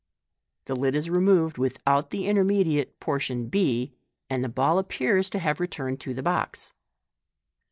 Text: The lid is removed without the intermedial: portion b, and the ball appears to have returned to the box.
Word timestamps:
The 0.65 0.75
lid 0.75 0.95
is 0.95 1.11
removed 1.11 1.59
without 1.59 2.09
the 2.09 2.23
intermedial: 2.23 2.87
portion 2.99 3.49
b, 3.49 3.93
and 4.31 4.43
the 4.43 4.49
ball 4.49 4.79
appears 4.79 5.29
to 5.29 5.37
have 5.37 5.59
returned 5.59 5.99
to 5.99 6.15
the 6.15 6.23
box. 6.23 6.73